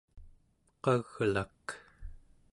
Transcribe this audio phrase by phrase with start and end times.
[0.83, 1.65] qaglak